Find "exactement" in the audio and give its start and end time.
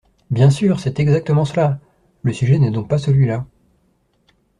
0.99-1.45